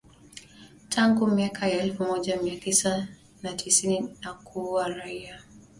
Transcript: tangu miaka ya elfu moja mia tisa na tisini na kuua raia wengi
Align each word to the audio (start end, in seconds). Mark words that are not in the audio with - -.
tangu 0.89 1.27
miaka 1.27 1.67
ya 1.67 1.83
elfu 1.83 2.03
moja 2.03 2.41
mia 2.41 2.55
tisa 2.55 3.07
na 3.43 3.53
tisini 3.53 4.09
na 4.21 4.33
kuua 4.33 4.87
raia 4.89 5.33
wengi 5.35 5.43